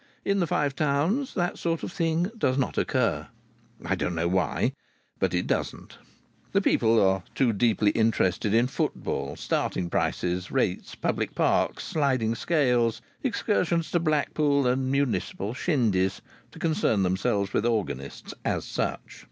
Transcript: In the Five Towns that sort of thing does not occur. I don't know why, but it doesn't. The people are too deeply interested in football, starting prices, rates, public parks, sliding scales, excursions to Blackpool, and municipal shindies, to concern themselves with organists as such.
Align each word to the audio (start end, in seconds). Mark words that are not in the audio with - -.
In 0.25 0.39
the 0.39 0.47
Five 0.47 0.75
Towns 0.75 1.35
that 1.35 1.59
sort 1.59 1.83
of 1.83 1.91
thing 1.91 2.31
does 2.35 2.57
not 2.57 2.75
occur. 2.75 3.27
I 3.85 3.93
don't 3.93 4.15
know 4.15 4.27
why, 4.27 4.71
but 5.19 5.31
it 5.35 5.45
doesn't. 5.45 5.99
The 6.53 6.61
people 6.63 6.99
are 6.99 7.21
too 7.35 7.53
deeply 7.53 7.91
interested 7.91 8.51
in 8.51 8.65
football, 8.65 9.35
starting 9.35 9.91
prices, 9.91 10.49
rates, 10.49 10.95
public 10.95 11.35
parks, 11.35 11.83
sliding 11.83 12.33
scales, 12.33 12.99
excursions 13.21 13.91
to 13.91 13.99
Blackpool, 13.99 14.65
and 14.65 14.89
municipal 14.91 15.53
shindies, 15.53 16.21
to 16.51 16.57
concern 16.57 17.03
themselves 17.03 17.53
with 17.53 17.63
organists 17.63 18.33
as 18.43 18.65
such. 18.65 19.19